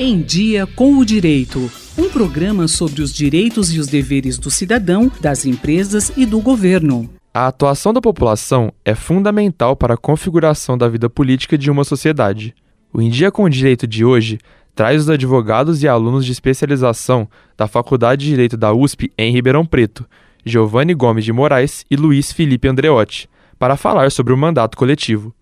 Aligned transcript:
Em 0.00 0.22
Dia 0.22 0.64
com 0.64 0.96
o 0.96 1.04
Direito. 1.04 1.68
Um 1.98 2.08
programa 2.08 2.68
sobre 2.68 3.02
os 3.02 3.12
direitos 3.12 3.74
e 3.74 3.80
os 3.80 3.88
deveres 3.88 4.38
do 4.38 4.48
cidadão, 4.48 5.10
das 5.20 5.44
empresas 5.44 6.12
e 6.16 6.24
do 6.24 6.40
governo. 6.40 7.10
A 7.34 7.48
atuação 7.48 7.92
da 7.92 8.00
população 8.00 8.72
é 8.84 8.94
fundamental 8.94 9.74
para 9.74 9.94
a 9.94 9.96
configuração 9.96 10.78
da 10.78 10.88
vida 10.88 11.10
política 11.10 11.58
de 11.58 11.68
uma 11.68 11.82
sociedade. 11.82 12.54
O 12.92 13.02
Em 13.02 13.10
Dia 13.10 13.32
com 13.32 13.42
o 13.42 13.50
Direito 13.50 13.88
de 13.88 14.04
hoje 14.04 14.38
traz 14.72 15.02
os 15.02 15.10
advogados 15.10 15.82
e 15.82 15.88
alunos 15.88 16.24
de 16.24 16.30
especialização 16.30 17.28
da 17.56 17.66
Faculdade 17.66 18.24
de 18.24 18.30
Direito 18.30 18.56
da 18.56 18.72
USP 18.72 19.12
em 19.18 19.32
Ribeirão 19.32 19.66
Preto, 19.66 20.06
Giovanni 20.44 20.94
Gomes 20.94 21.24
de 21.24 21.32
Moraes 21.32 21.84
e 21.90 21.96
Luiz 21.96 22.30
Felipe 22.30 22.68
Andreotti, 22.68 23.28
para 23.58 23.76
falar 23.76 24.12
sobre 24.12 24.32
o 24.32 24.38
mandato 24.38 24.78
coletivo. 24.78 25.34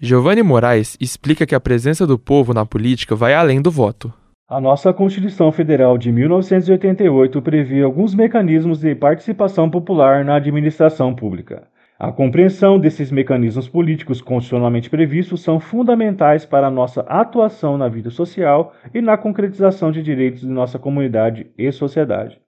Giovanni 0.00 0.42
Moraes 0.42 0.96
explica 1.00 1.46
que 1.46 1.54
a 1.54 1.60
presença 1.60 2.06
do 2.06 2.18
povo 2.18 2.52
na 2.52 2.66
política 2.66 3.14
vai 3.14 3.32
além 3.32 3.62
do 3.62 3.70
voto. 3.70 4.12
A 4.48 4.60
nossa 4.60 4.92
Constituição 4.92 5.50
Federal 5.52 5.96
de 5.96 6.12
1988 6.12 7.40
prevê 7.40 7.82
alguns 7.82 8.14
mecanismos 8.14 8.80
de 8.80 8.94
participação 8.94 9.70
popular 9.70 10.24
na 10.24 10.34
administração 10.36 11.14
pública. 11.14 11.68
A 11.98 12.10
compreensão 12.10 12.78
desses 12.78 13.10
mecanismos 13.10 13.68
políticos 13.68 14.20
constitucionalmente 14.20 14.90
previstos 14.90 15.42
são 15.42 15.60
fundamentais 15.60 16.44
para 16.44 16.66
a 16.66 16.70
nossa 16.70 17.02
atuação 17.02 17.78
na 17.78 17.88
vida 17.88 18.10
social 18.10 18.74
e 18.92 19.00
na 19.00 19.16
concretização 19.16 19.92
de 19.92 20.02
direitos 20.02 20.40
de 20.40 20.48
nossa 20.48 20.78
comunidade 20.78 21.46
e 21.56 21.70
sociedade. 21.70 22.38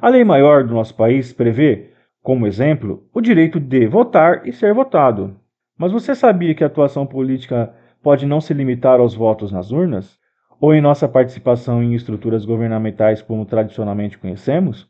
A 0.00 0.08
lei 0.08 0.24
maior 0.24 0.64
do 0.64 0.72
nosso 0.72 0.94
país 0.94 1.32
prevê, 1.32 1.90
como 2.22 2.46
exemplo, 2.46 3.02
o 3.12 3.20
direito 3.20 3.58
de 3.58 3.86
votar 3.86 4.46
e 4.46 4.52
ser 4.52 4.72
votado, 4.72 5.36
mas 5.78 5.92
você 5.92 6.14
sabia 6.14 6.54
que 6.54 6.62
a 6.62 6.66
atuação 6.66 7.06
política 7.06 7.74
pode 8.02 8.26
não 8.26 8.40
se 8.40 8.52
limitar 8.52 9.00
aos 9.00 9.14
votos 9.14 9.50
nas 9.52 9.70
urnas? 9.70 10.18
Ou 10.60 10.74
em 10.74 10.80
nossa 10.80 11.08
participação 11.08 11.82
em 11.82 11.94
estruturas 11.94 12.44
governamentais 12.44 13.20
como 13.20 13.44
tradicionalmente 13.44 14.18
conhecemos? 14.18 14.88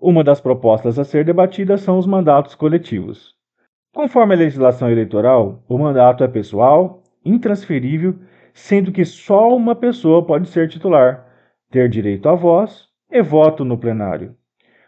Uma 0.00 0.24
das 0.24 0.40
propostas 0.40 0.98
a 0.98 1.04
ser 1.04 1.24
debatida 1.24 1.76
são 1.76 1.98
os 1.98 2.06
mandatos 2.06 2.54
coletivos. 2.54 3.34
Conforme 3.92 4.34
a 4.34 4.38
legislação 4.38 4.90
eleitoral, 4.90 5.62
o 5.68 5.76
mandato 5.76 6.24
é 6.24 6.28
pessoal, 6.28 7.02
intransferível, 7.24 8.14
sendo 8.54 8.92
que 8.92 9.04
só 9.04 9.54
uma 9.54 9.74
pessoa 9.74 10.24
pode 10.24 10.48
ser 10.48 10.68
titular, 10.68 11.26
ter 11.70 11.88
direito 11.88 12.28
à 12.28 12.34
voz 12.34 12.88
e 13.10 13.20
voto 13.20 13.64
no 13.64 13.76
plenário. 13.76 14.34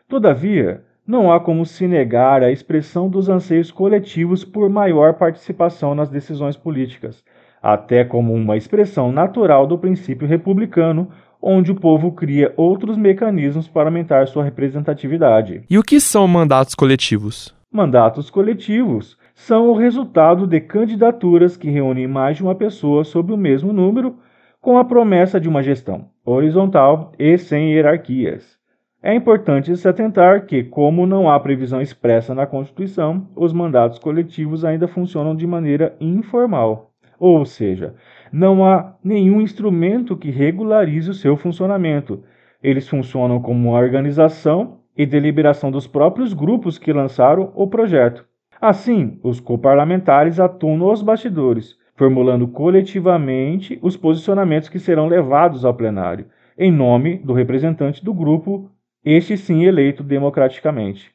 Todavia, 0.09 0.85
não 1.07 1.33
há 1.33 1.41
como 1.41 1.67
se 1.67 1.87
negar 1.87 2.43
a 2.43 2.51
expressão 2.51 3.09
dos 3.09 3.29
anseios 3.29 3.71
coletivos 3.71 4.45
por 4.45 4.69
maior 4.71 5.15
participação 5.15 5.95
nas 5.95 6.09
decisões 6.09 6.57
políticas, 6.57 7.25
até 7.63 8.05
como 8.05 8.33
uma 8.33 8.57
expressão 8.57 9.11
natural 9.11 9.67
do 9.67 9.77
princípio 9.77 10.27
republicano, 10.27 11.09
onde 11.41 11.73
o 11.73 11.75
povo 11.75 12.13
cria 12.13 12.55
outros 12.57 12.97
mecanismos 12.97 13.67
para 13.67 13.89
aumentar 13.89 14.29
sua 14.29 14.45
representatividade. 14.45 15.65
E 15.69 15.77
o 15.77 15.83
que 15.83 16.01
são 16.01 16.29
mandatos 16.29 16.75
coletivos? 16.75 17.53
Mandatos 17.71 18.31
coletivos 18.31 19.19
são 19.35 19.71
o 19.71 19.77
resultado 19.77 20.47
de 20.47 20.61
candidaturas 20.61 21.57
que 21.57 21.71
reúnem 21.71 22.07
mais 22.07 22.37
de 22.37 22.43
uma 22.45 22.55
pessoa 22.55 23.03
sob 23.03 23.33
o 23.33 23.37
mesmo 23.37 23.73
número, 23.73 24.17
com 24.61 24.79
a 24.79 24.85
promessa 24.85 25.41
de 25.41 25.49
uma 25.49 25.63
gestão 25.63 26.07
horizontal 26.25 27.13
e 27.19 27.37
sem 27.37 27.73
hierarquias. 27.73 28.62
É 29.05 29.13
importante 29.13 29.77
se 29.77 29.89
atentar 29.89 30.47
que, 30.47 30.63
como 30.63 31.07
não 31.07 31.29
há 31.29 31.41
previsão 31.41 31.81
expressa 31.81 32.37
na 32.37 32.47
Constituição, 32.47 33.27
os 33.35 33.53
mandatos 33.53 33.99
coletivos 33.99 34.65
ainda 34.65 34.87
funcionam 34.87 35.35
de 35.35 35.45
maneira 35.45 35.97
informal, 36.01 36.93
ou 37.19 37.45
seja, 37.45 37.97
não 38.33 38.65
há 38.65 38.95
nenhum 39.03 39.41
instrumento 39.41 40.17
que 40.17 40.31
regularize 40.31 41.11
o 41.11 41.15
seu 41.15 41.37
funcionamento. 41.37 42.23
Eles 42.63 42.89
funcionam 42.89 43.41
como 43.41 43.71
uma 43.71 43.79
organização 43.81 44.79
e 44.97 45.05
deliberação 45.05 45.73
dos 45.73 45.89
próprios 45.89 46.33
grupos 46.33 46.79
que 46.79 46.93
lançaram 46.93 47.51
o 47.57 47.67
projeto. 47.67 48.25
Assim, 48.61 49.19
os 49.25 49.41
coparlamentares 49.41 50.39
atuam 50.39 50.77
nos 50.77 51.03
bastidores, 51.03 51.77
formulando 51.97 52.47
coletivamente 52.47 53.81
os 53.83 53.97
posicionamentos 53.97 54.69
que 54.69 54.79
serão 54.79 55.09
levados 55.09 55.65
ao 55.65 55.75
plenário, 55.75 56.27
em 56.57 56.71
nome 56.71 57.19
do 57.19 57.33
representante 57.33 58.05
do 58.05 58.15
grupo 58.15 58.71
este 59.05 59.37
sim 59.37 59.65
eleito 59.65 60.03
democraticamente. 60.03 61.11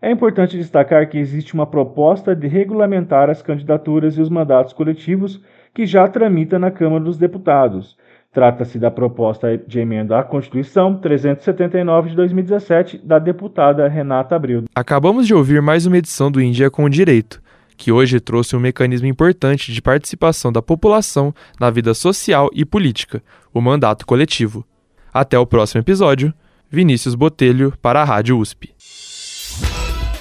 É 0.00 0.10
importante 0.10 0.56
destacar 0.56 1.08
que 1.08 1.18
existe 1.18 1.54
uma 1.54 1.66
proposta 1.66 2.34
de 2.34 2.48
regulamentar 2.48 3.30
as 3.30 3.42
candidaturas 3.42 4.16
e 4.16 4.20
os 4.20 4.28
mandatos 4.28 4.72
coletivos 4.72 5.40
que 5.74 5.86
já 5.86 6.08
tramita 6.08 6.58
na 6.58 6.70
Câmara 6.70 7.04
dos 7.04 7.16
Deputados. 7.16 7.96
Trata-se 8.32 8.78
da 8.78 8.90
proposta 8.90 9.58
de 9.58 9.78
emenda 9.78 10.18
à 10.18 10.22
Constituição 10.24 10.96
379 10.96 12.10
de 12.10 12.16
2017 12.16 12.98
da 12.98 13.18
deputada 13.18 13.86
Renata 13.86 14.34
Abreu. 14.34 14.64
Acabamos 14.74 15.26
de 15.26 15.34
ouvir 15.34 15.60
mais 15.60 15.84
uma 15.84 15.98
edição 15.98 16.30
do 16.30 16.40
Índia 16.40 16.70
com 16.70 16.84
o 16.84 16.90
Direito, 16.90 17.42
que 17.76 17.92
hoje 17.92 18.18
trouxe 18.20 18.56
um 18.56 18.60
mecanismo 18.60 19.06
importante 19.06 19.70
de 19.70 19.82
participação 19.82 20.50
da 20.50 20.62
população 20.62 21.34
na 21.60 21.70
vida 21.70 21.92
social 21.92 22.48
e 22.54 22.64
política, 22.64 23.22
o 23.52 23.60
mandato 23.60 24.06
coletivo. 24.06 24.64
Até 25.12 25.38
o 25.38 25.46
próximo 25.46 25.82
episódio. 25.82 26.32
Vinícius 26.72 27.14
Botelho, 27.14 27.74
para 27.82 28.00
a 28.00 28.04
Rádio 28.04 28.38
USP. 28.38 28.70